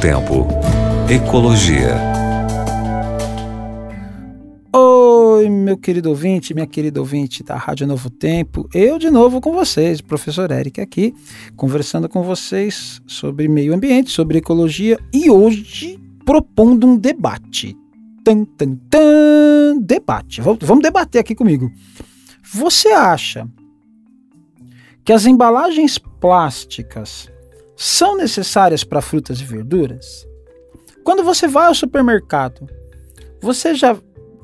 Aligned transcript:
Tempo. 0.00 0.46
Ecologia. 1.10 1.94
Oi, 4.74 5.50
meu 5.50 5.76
querido 5.76 6.08
ouvinte, 6.08 6.54
minha 6.54 6.66
querida 6.66 7.00
ouvinte 7.00 7.42
da 7.42 7.54
Rádio 7.54 7.86
Novo 7.86 8.08
Tempo. 8.08 8.66
Eu 8.72 8.98
de 8.98 9.10
novo 9.10 9.42
com 9.42 9.52
vocês, 9.52 10.00
professor 10.00 10.50
Eric 10.50 10.80
aqui, 10.80 11.14
conversando 11.54 12.08
com 12.08 12.22
vocês 12.22 13.02
sobre 13.06 13.46
meio 13.46 13.74
ambiente, 13.74 14.10
sobre 14.10 14.38
ecologia 14.38 14.98
e 15.12 15.28
hoje 15.28 16.00
propondo 16.24 16.86
um 16.86 16.96
debate. 16.96 17.76
Tan, 18.24 18.46
tan, 18.46 18.76
tan, 18.88 19.80
debate. 19.82 20.40
Vamos 20.40 20.82
debater 20.82 21.20
aqui 21.20 21.34
comigo. 21.34 21.70
Você 22.54 22.88
acha 22.88 23.46
que 25.04 25.12
as 25.12 25.26
embalagens 25.26 25.98
plásticas 25.98 27.28
são 27.82 28.14
necessárias 28.14 28.84
para 28.84 29.00
frutas 29.00 29.40
e 29.40 29.44
verduras? 29.44 30.28
Quando 31.02 31.24
você 31.24 31.48
vai 31.48 31.66
ao 31.66 31.74
supermercado, 31.74 32.68
você 33.40 33.74
já 33.74 33.96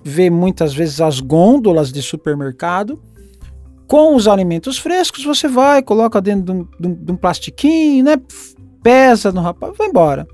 vê 0.02 0.30
muitas 0.30 0.72
vezes 0.72 1.02
as 1.02 1.20
gôndolas 1.20 1.92
de 1.92 2.00
supermercado 2.00 2.98
com 3.86 4.16
os 4.16 4.26
alimentos 4.26 4.78
frescos, 4.78 5.22
você 5.22 5.46
vai, 5.48 5.82
coloca 5.82 6.18
dentro 6.18 6.66
de 6.80 6.88
um, 6.88 6.94
de 6.94 7.12
um, 7.12 7.16
plastiquinho, 7.16 8.06
né? 8.06 8.16
Pesa 8.82 9.30
no 9.30 9.42
rapaz, 9.42 9.76
vai 9.76 9.88
embora. 9.88 10.26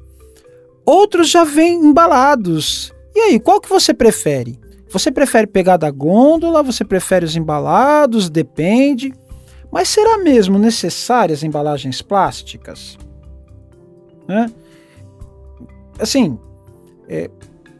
Outros 0.86 1.28
já 1.28 1.42
vêm 1.42 1.84
embalados. 1.84 2.94
E 3.16 3.18
aí, 3.18 3.40
qual 3.40 3.60
que 3.60 3.68
você 3.68 3.92
prefere? 3.92 4.60
Você 4.90 5.10
prefere 5.10 5.48
pegar 5.48 5.76
da 5.76 5.90
gôndola? 5.90 6.62
Você 6.62 6.84
prefere 6.84 7.24
os 7.24 7.34
embalados? 7.34 8.30
Depende. 8.30 9.12
Mas 9.72 9.88
será 9.88 10.18
mesmo 10.18 10.58
necessárias 10.58 11.42
embalagens 11.42 12.02
plásticas? 12.02 12.98
Né? 14.28 14.52
Assim, 15.98 16.38
é, 17.08 17.30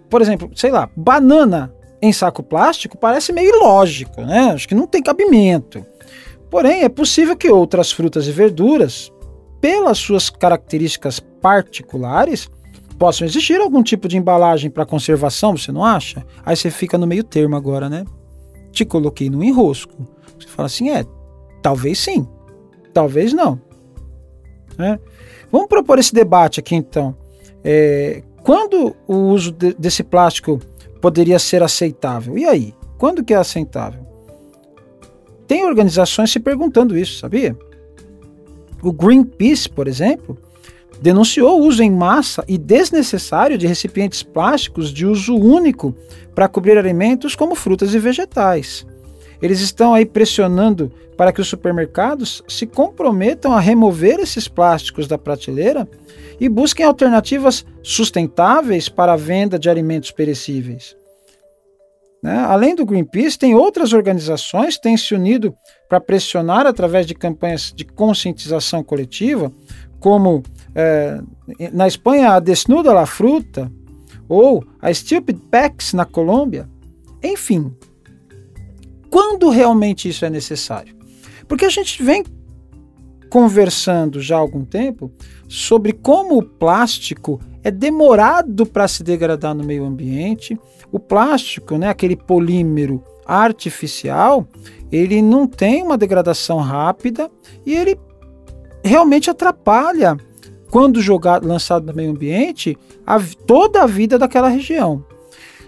por 0.08 0.22
exemplo, 0.22 0.50
sei 0.56 0.70
lá, 0.70 0.88
banana 0.96 1.72
em 2.00 2.12
saco 2.12 2.42
plástico 2.42 2.96
parece 2.96 3.32
meio 3.32 3.54
ilógico, 3.56 4.22
né? 4.22 4.52
Acho 4.52 4.66
que 4.66 4.74
não 4.74 4.86
tem 4.86 5.02
cabimento. 5.02 5.84
Porém, 6.50 6.82
é 6.82 6.88
possível 6.88 7.36
que 7.36 7.50
outras 7.50 7.92
frutas 7.92 8.26
e 8.26 8.32
verduras, 8.32 9.12
pelas 9.60 9.98
suas 9.98 10.28
características 10.28 11.20
particulares, 11.20 12.48
possam 12.98 13.26
existir 13.26 13.60
algum 13.60 13.82
tipo 13.82 14.08
de 14.08 14.16
embalagem 14.16 14.70
para 14.70 14.86
conservação, 14.86 15.56
você 15.56 15.70
não 15.70 15.84
acha? 15.84 16.24
Aí 16.44 16.56
você 16.56 16.70
fica 16.70 16.96
no 16.96 17.06
meio 17.06 17.24
termo 17.24 17.54
agora, 17.54 17.88
né? 17.88 18.04
Te 18.70 18.84
coloquei 18.84 19.28
no 19.28 19.44
enrosco. 19.44 20.06
Você 20.38 20.48
fala 20.48 20.66
assim, 20.66 20.90
é, 20.90 21.04
talvez 21.62 21.98
sim, 21.98 22.26
talvez 22.92 23.32
não. 23.32 23.60
Né? 24.76 24.98
Vamos 25.50 25.68
propor 25.68 25.98
esse 25.98 26.14
debate 26.14 26.60
aqui 26.60 26.74
então. 26.74 27.16
É, 27.64 28.22
quando 28.42 28.96
o 29.06 29.14
uso 29.14 29.52
de, 29.52 29.74
desse 29.74 30.02
plástico 30.02 30.58
poderia 31.00 31.38
ser 31.38 31.62
aceitável? 31.62 32.36
E 32.36 32.44
aí? 32.44 32.74
Quando 32.98 33.24
que 33.24 33.34
é 33.34 33.36
aceitável? 33.36 34.06
Tem 35.46 35.64
organizações 35.64 36.30
se 36.30 36.40
perguntando 36.40 36.96
isso, 36.96 37.18
sabia? 37.18 37.56
O 38.82 38.92
Greenpeace, 38.92 39.68
por 39.68 39.86
exemplo, 39.86 40.38
denunciou 41.00 41.60
o 41.60 41.66
uso 41.66 41.82
em 41.82 41.90
massa 41.90 42.44
e 42.48 42.56
desnecessário 42.56 43.58
de 43.58 43.66
recipientes 43.66 44.22
plásticos 44.22 44.92
de 44.92 45.04
uso 45.04 45.34
único 45.34 45.94
para 46.34 46.48
cobrir 46.48 46.78
alimentos 46.78 47.34
como 47.34 47.54
frutas 47.54 47.94
e 47.94 47.98
vegetais. 47.98 48.86
Eles 49.42 49.60
estão 49.60 49.92
aí 49.92 50.06
pressionando 50.06 50.92
para 51.16 51.32
que 51.32 51.40
os 51.40 51.48
supermercados 51.48 52.42
se 52.46 52.64
comprometam 52.64 53.52
a 53.52 53.60
remover 53.60 54.20
esses 54.20 54.46
plásticos 54.46 55.08
da 55.08 55.18
prateleira 55.18 55.88
e 56.40 56.48
busquem 56.48 56.86
alternativas 56.86 57.66
sustentáveis 57.82 58.88
para 58.88 59.12
a 59.12 59.16
venda 59.16 59.58
de 59.58 59.68
alimentos 59.68 60.12
perecíveis. 60.12 60.96
Né? 62.22 62.38
Além 62.38 62.76
do 62.76 62.86
Greenpeace, 62.86 63.36
tem 63.36 63.54
outras 63.54 63.92
organizações 63.92 64.76
que 64.76 64.82
têm 64.82 64.96
se 64.96 65.12
unido 65.12 65.52
para 65.88 66.00
pressionar 66.00 66.66
através 66.66 67.04
de 67.04 67.14
campanhas 67.14 67.72
de 67.74 67.84
conscientização 67.84 68.82
coletiva, 68.84 69.52
como 69.98 70.42
é, 70.74 71.20
na 71.72 71.88
Espanha 71.88 72.30
a 72.30 72.40
Desnuda 72.40 72.92
la 72.92 73.06
Fruta 73.06 73.70
ou 74.28 74.64
a 74.80 74.92
Stupid 74.94 75.38
Packs 75.50 75.92
na 75.92 76.04
Colômbia. 76.04 76.68
Enfim, 77.22 77.74
quando 79.12 79.50
realmente 79.50 80.08
isso 80.08 80.24
é 80.24 80.30
necessário? 80.30 80.96
Porque 81.46 81.66
a 81.66 81.68
gente 81.68 82.02
vem 82.02 82.24
conversando 83.28 84.22
já 84.22 84.36
há 84.36 84.38
algum 84.38 84.64
tempo 84.64 85.12
sobre 85.46 85.92
como 85.92 86.38
o 86.38 86.42
plástico 86.42 87.38
é 87.62 87.70
demorado 87.70 88.64
para 88.64 88.88
se 88.88 89.02
degradar 89.02 89.54
no 89.54 89.62
meio 89.62 89.84
ambiente. 89.84 90.58
O 90.90 90.98
plástico, 90.98 91.76
né, 91.76 91.90
aquele 91.90 92.16
polímero 92.16 93.04
artificial, 93.26 94.48
ele 94.90 95.20
não 95.20 95.46
tem 95.46 95.82
uma 95.82 95.98
degradação 95.98 96.56
rápida 96.56 97.30
e 97.66 97.74
ele 97.74 98.00
realmente 98.82 99.28
atrapalha 99.28 100.16
quando 100.70 101.02
jogado, 101.02 101.46
lançado 101.46 101.84
no 101.84 101.94
meio 101.94 102.12
ambiente, 102.12 102.78
a, 103.06 103.20
toda 103.46 103.82
a 103.82 103.86
vida 103.86 104.18
daquela 104.18 104.48
região. 104.48 105.04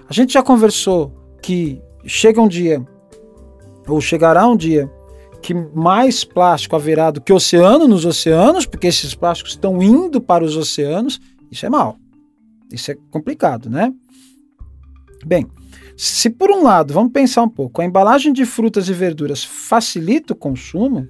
A 0.09 0.15
gente 0.15 0.33
já 0.33 0.43
conversou 0.43 1.13
que 1.43 1.83
chega 2.07 2.41
um 2.41 2.49
dia, 2.49 2.83
ou 3.87 4.01
chegará 4.01 4.47
um 4.47 4.57
dia, 4.57 4.91
que 5.43 5.53
mais 5.53 6.25
plástico 6.25 6.75
haverá 6.75 7.11
do 7.11 7.21
que 7.21 7.33
oceano 7.33 7.87
nos 7.87 8.05
oceanos, 8.05 8.65
porque 8.65 8.87
esses 8.87 9.15
plásticos 9.15 9.53
estão 9.53 9.83
indo 9.83 10.21
para 10.21 10.43
os 10.45 10.57
oceanos. 10.57 11.21
Isso 11.51 11.67
é 11.67 11.69
mal. 11.69 11.99
Isso 12.73 12.91
é 12.91 12.97
complicado, 13.11 13.69
né? 13.69 13.93
Bem, 15.25 15.47
se 15.97 16.29
por 16.29 16.51
um 16.51 16.63
lado, 16.63 16.93
vamos 16.93 17.13
pensar 17.13 17.43
um 17.43 17.49
pouco, 17.49 17.81
a 17.81 17.85
embalagem 17.85 18.33
de 18.33 18.45
frutas 18.45 18.89
e 18.89 18.93
verduras 18.93 19.45
facilita 19.45 20.33
o 20.33 20.37
consumo, 20.37 21.07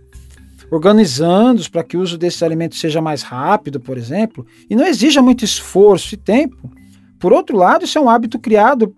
organizando-os 0.71 1.69
para 1.69 1.85
que 1.85 1.97
o 1.97 2.01
uso 2.01 2.19
desses 2.19 2.43
alimentos 2.43 2.81
seja 2.81 3.01
mais 3.01 3.23
rápido, 3.23 3.81
por 3.81 3.97
exemplo, 3.97 4.45
e 4.69 4.77
não 4.77 4.85
exija 4.85 5.23
muito 5.23 5.45
esforço 5.45 6.15
e 6.15 6.19
tempo. 6.19 6.71
Por 7.19 7.33
outro 7.33 7.57
lado, 7.57 7.85
isso 7.85 7.97
é 7.97 8.01
um 8.01 8.11
hábito 8.11 8.39
criado 8.39 8.95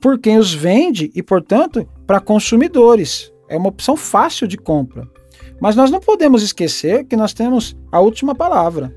por 0.00 0.18
quem 0.18 0.38
os 0.38 0.54
vende 0.54 1.10
e, 1.14 1.22
portanto, 1.22 1.86
para 2.06 2.20
consumidores. 2.20 3.32
É 3.48 3.56
uma 3.56 3.68
opção 3.68 3.96
fácil 3.96 4.46
de 4.46 4.56
compra. 4.56 5.08
Mas 5.60 5.74
nós 5.74 5.90
não 5.90 6.00
podemos 6.00 6.42
esquecer 6.42 7.04
que 7.04 7.16
nós 7.16 7.32
temos 7.32 7.76
a 7.90 8.00
última 8.00 8.34
palavra. 8.34 8.94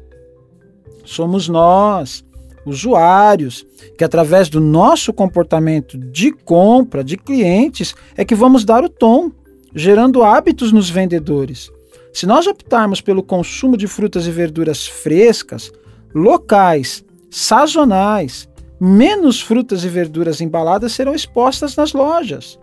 Somos 1.05 1.47
nós, 1.47 2.23
usuários, 2.65 3.65
que 3.97 4.03
através 4.03 4.49
do 4.49 4.59
nosso 4.59 5.13
comportamento 5.13 5.97
de 5.97 6.31
compra 6.31 7.03
de 7.03 7.17
clientes 7.17 7.95
é 8.15 8.25
que 8.25 8.35
vamos 8.35 8.63
dar 8.65 8.83
o 8.83 8.89
tom, 8.89 9.31
gerando 9.73 10.23
hábitos 10.23 10.71
nos 10.71 10.89
vendedores. 10.89 11.71
Se 12.11 12.25
nós 12.25 12.47
optarmos 12.47 13.01
pelo 13.01 13.23
consumo 13.23 13.77
de 13.77 13.87
frutas 13.87 14.27
e 14.27 14.31
verduras 14.31 14.87
frescas, 14.87 15.71
locais, 16.13 17.03
sazonais, 17.29 18.49
menos 18.79 19.41
frutas 19.41 19.83
e 19.83 19.87
verduras 19.87 20.41
embaladas 20.41 20.91
serão 20.93 21.13
expostas 21.13 21.75
nas 21.75 21.93
lojas. 21.93 22.57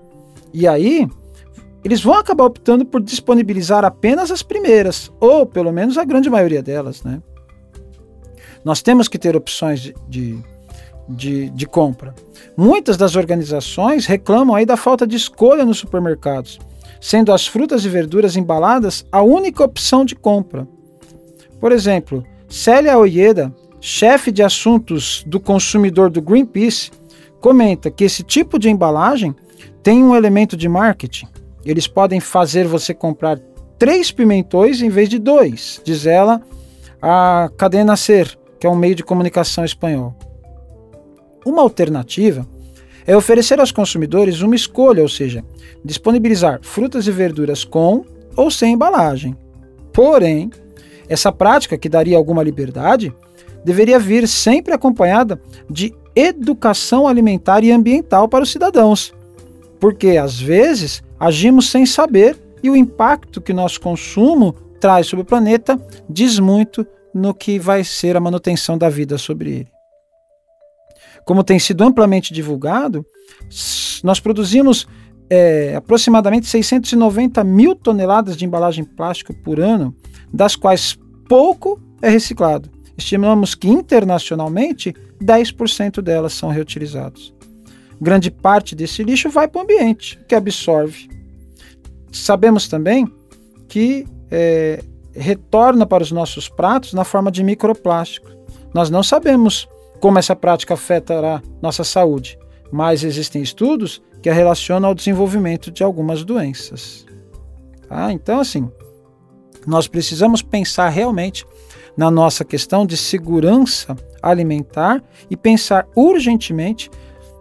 E 0.58 0.66
aí, 0.66 1.06
eles 1.84 2.02
vão 2.02 2.14
acabar 2.14 2.44
optando 2.44 2.86
por 2.86 3.02
disponibilizar 3.02 3.84
apenas 3.84 4.30
as 4.30 4.42
primeiras, 4.42 5.12
ou 5.20 5.44
pelo 5.44 5.70
menos 5.70 5.98
a 5.98 6.04
grande 6.04 6.30
maioria 6.30 6.62
delas, 6.62 7.02
né? 7.02 7.20
Nós 8.64 8.80
temos 8.80 9.06
que 9.06 9.18
ter 9.18 9.36
opções 9.36 9.92
de, 10.08 10.42
de, 11.06 11.50
de, 11.50 11.66
compra. 11.66 12.14
Muitas 12.56 12.96
das 12.96 13.16
organizações 13.16 14.06
reclamam 14.06 14.56
aí 14.56 14.64
da 14.64 14.78
falta 14.78 15.06
de 15.06 15.14
escolha 15.14 15.62
nos 15.62 15.76
supermercados, 15.76 16.58
sendo 17.02 17.34
as 17.34 17.46
frutas 17.46 17.84
e 17.84 17.90
verduras 17.90 18.34
embaladas 18.34 19.04
a 19.12 19.20
única 19.20 19.62
opção 19.62 20.06
de 20.06 20.16
compra. 20.16 20.66
Por 21.60 21.70
exemplo, 21.70 22.24
Célia 22.48 22.96
Oyeda, 22.96 23.54
chefe 23.78 24.32
de 24.32 24.42
assuntos 24.42 25.22
do 25.26 25.38
consumidor 25.38 26.08
do 26.08 26.22
Greenpeace, 26.22 26.90
comenta 27.42 27.90
que 27.90 28.04
esse 28.04 28.22
tipo 28.22 28.58
de 28.58 28.70
embalagem 28.70 29.36
tem 29.82 30.02
um 30.02 30.14
elemento 30.14 30.56
de 30.56 30.68
marketing 30.68 31.28
eles 31.66 31.88
podem 31.88 32.20
fazer 32.20 32.66
você 32.66 32.94
comprar 32.94 33.38
três 33.76 34.12
pimentões 34.12 34.80
em 34.80 34.88
vez 34.88 35.08
de 35.08 35.18
dois, 35.18 35.80
diz 35.84 36.06
ela, 36.06 36.40
a 37.02 37.50
Cadena 37.58 37.96
Ser, 37.96 38.38
que 38.60 38.66
é 38.66 38.70
um 38.70 38.76
meio 38.76 38.94
de 38.94 39.02
comunicação 39.02 39.64
espanhol. 39.64 40.14
Uma 41.44 41.62
alternativa 41.62 42.46
é 43.04 43.16
oferecer 43.16 43.58
aos 43.58 43.72
consumidores 43.72 44.40
uma 44.40 44.54
escolha, 44.54 45.02
ou 45.02 45.08
seja, 45.08 45.44
disponibilizar 45.84 46.60
frutas 46.62 47.06
e 47.06 47.10
verduras 47.10 47.64
com 47.64 48.04
ou 48.36 48.50
sem 48.50 48.74
embalagem. 48.74 49.36
Porém, 49.92 50.50
essa 51.08 51.32
prática, 51.32 51.76
que 51.76 51.88
daria 51.88 52.16
alguma 52.16 52.42
liberdade, 52.42 53.12
deveria 53.64 53.98
vir 53.98 54.26
sempre 54.28 54.72
acompanhada 54.72 55.40
de 55.68 55.92
educação 56.14 57.06
alimentar 57.06 57.62
e 57.64 57.72
ambiental 57.72 58.28
para 58.28 58.44
os 58.44 58.50
cidadãos. 58.50 59.12
Porque, 59.78 60.16
às 60.16 60.40
vezes, 60.40 61.02
agimos 61.18 61.70
sem 61.70 61.84
saber 61.84 62.36
e 62.62 62.70
o 62.70 62.76
impacto 62.76 63.40
que 63.40 63.52
nosso 63.52 63.80
consumo 63.80 64.52
traz 64.80 65.06
sobre 65.06 65.22
o 65.22 65.26
planeta 65.26 65.80
diz 66.08 66.38
muito 66.38 66.86
no 67.14 67.34
que 67.34 67.58
vai 67.58 67.82
ser 67.82 68.16
a 68.16 68.20
manutenção 68.20 68.76
da 68.76 68.88
vida 68.88 69.16
sobre 69.18 69.50
ele. 69.50 69.68
Como 71.24 71.42
tem 71.42 71.58
sido 71.58 71.82
amplamente 71.82 72.32
divulgado, 72.32 73.04
nós 74.04 74.20
produzimos 74.20 74.86
é, 75.28 75.74
aproximadamente 75.74 76.46
690 76.46 77.42
mil 77.42 77.74
toneladas 77.74 78.36
de 78.36 78.44
embalagem 78.44 78.84
plástica 78.84 79.34
por 79.44 79.58
ano, 79.60 79.94
das 80.32 80.54
quais 80.54 80.96
pouco 81.28 81.80
é 82.00 82.08
reciclado. 82.08 82.70
Estimamos 82.96 83.54
que 83.54 83.68
internacionalmente 83.68 84.94
10% 85.20 86.00
delas 86.00 86.32
são 86.32 86.48
reutilizados. 86.48 87.35
Grande 88.00 88.30
parte 88.30 88.74
desse 88.74 89.02
lixo 89.02 89.30
vai 89.30 89.48
para 89.48 89.60
o 89.60 89.62
ambiente, 89.62 90.18
que 90.28 90.34
absorve. 90.34 91.08
Sabemos 92.12 92.68
também 92.68 93.10
que 93.68 94.06
é, 94.30 94.82
retorna 95.12 95.86
para 95.86 96.02
os 96.02 96.12
nossos 96.12 96.48
pratos 96.48 96.92
na 96.92 97.04
forma 97.04 97.30
de 97.30 97.42
microplástico. 97.42 98.28
Nós 98.74 98.90
não 98.90 99.02
sabemos 99.02 99.68
como 100.00 100.18
essa 100.18 100.36
prática 100.36 100.74
afetará 100.74 101.42
nossa 101.62 101.84
saúde, 101.84 102.38
mas 102.70 103.02
existem 103.02 103.42
estudos 103.42 104.02
que 104.22 104.28
a 104.28 104.34
relacionam 104.34 104.88
ao 104.88 104.94
desenvolvimento 104.94 105.70
de 105.70 105.82
algumas 105.82 106.24
doenças. 106.24 107.06
Tá? 107.88 108.12
Então, 108.12 108.40
assim, 108.40 108.70
nós 109.66 109.88
precisamos 109.88 110.42
pensar 110.42 110.88
realmente 110.88 111.46
na 111.96 112.10
nossa 112.10 112.44
questão 112.44 112.84
de 112.84 112.96
segurança 112.96 113.96
alimentar 114.22 115.02
e 115.30 115.36
pensar 115.36 115.86
urgentemente 115.94 116.90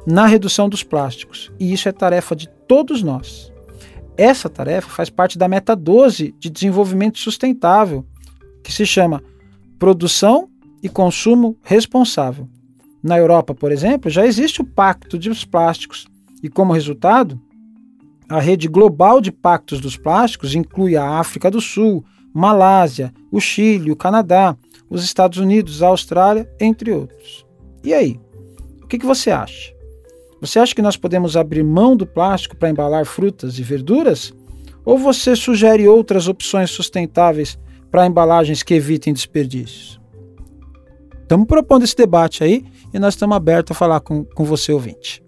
na 0.05 0.25
redução 0.25 0.69
dos 0.69 0.83
plásticos. 0.83 1.51
E 1.59 1.73
isso 1.73 1.89
é 1.89 1.91
tarefa 1.91 2.35
de 2.35 2.47
todos 2.67 3.01
nós. 3.01 3.51
Essa 4.17 4.49
tarefa 4.49 4.89
faz 4.89 5.09
parte 5.09 5.37
da 5.37 5.47
meta 5.47 5.75
12 5.75 6.33
de 6.39 6.49
desenvolvimento 6.49 7.17
sustentável, 7.17 8.05
que 8.63 8.71
se 8.71 8.85
chama 8.85 9.23
Produção 9.77 10.49
e 10.81 10.87
Consumo 10.87 11.57
Responsável. 11.61 12.47
Na 13.03 13.17
Europa, 13.17 13.53
por 13.53 13.71
exemplo, 13.71 14.09
já 14.09 14.25
existe 14.25 14.61
o 14.61 14.65
Pacto 14.65 15.17
dos 15.17 15.45
Plásticos, 15.45 16.07
e 16.41 16.49
como 16.49 16.73
resultado, 16.73 17.39
a 18.27 18.39
rede 18.39 18.67
global 18.67 19.21
de 19.21 19.31
pactos 19.31 19.79
dos 19.79 19.95
plásticos 19.95 20.55
inclui 20.55 20.95
a 20.95 21.19
África 21.19 21.51
do 21.51 21.61
Sul, 21.61 22.03
Malásia, 22.33 23.13
o 23.31 23.39
Chile, 23.39 23.91
o 23.91 23.95
Canadá, 23.95 24.57
os 24.89 25.03
Estados 25.03 25.37
Unidos, 25.37 25.83
a 25.83 25.87
Austrália, 25.87 26.49
entre 26.59 26.91
outros. 26.91 27.45
E 27.83 27.93
aí? 27.93 28.19
O 28.81 28.87
que, 28.87 28.97
você 29.05 29.29
acha? 29.29 29.74
Você 30.45 30.59
acha 30.59 30.75
que 30.75 30.81
nós 30.81 30.95
podemos 30.95 31.35
abrir 31.35 31.63
mão 31.63 31.97
do 31.97 32.05
plástico 32.05 32.55
para 32.55 32.69
embalar 32.69 33.03
frutas 33.03 33.57
e 33.57 33.63
verduras? 33.63 34.31
Ou 34.85 34.95
você 34.95 35.35
sugere 35.35 35.87
outras 35.87 36.27
opções 36.27 36.69
sustentáveis 36.69 37.57
para 37.89 38.05
embalagens 38.05 38.61
que 38.61 38.75
evitem 38.75 39.11
desperdícios? 39.11 39.99
Estamos 41.23 41.47
propondo 41.47 41.83
esse 41.83 41.95
debate 41.95 42.43
aí 42.43 42.63
e 42.93 42.99
nós 42.99 43.15
estamos 43.15 43.35
abertos 43.35 43.75
a 43.75 43.79
falar 43.79 43.99
com, 44.01 44.23
com 44.23 44.43
você, 44.43 44.71
ouvinte. 44.71 45.23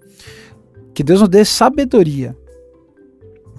Que 0.93 1.01
Deus 1.03 1.19
nos 1.19 1.29
dê 1.29 1.43
sabedoria 1.43 2.37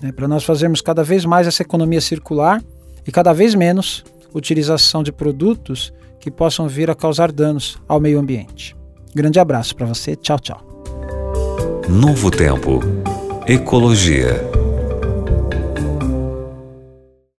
né, 0.01 0.13
para 0.13 0.29
nós 0.29 0.45
fazermos 0.45 0.81
cada 0.81 1.03
vez 1.03 1.25
mais 1.25 1.49
essa 1.49 1.63
economia 1.63 2.01
circular 2.01 2.63
e 3.05 3.11
cada 3.11 3.33
vez 3.33 3.57
menos 3.57 4.05
utilização 4.33 5.03
de 5.03 5.11
produtos 5.11 5.93
que 6.21 6.31
possam 6.31 6.69
vir 6.69 6.89
a 6.89 6.95
causar 6.95 7.33
danos 7.33 7.79
ao 7.89 7.99
meio 7.99 8.21
ambiente. 8.21 8.77
Grande 9.13 9.41
abraço 9.41 9.75
para 9.75 9.87
você, 9.87 10.15
tchau, 10.15 10.39
tchau. 10.39 10.68
Novo 11.89 12.31
Tempo. 12.31 12.81
Ecologia. 13.47 14.58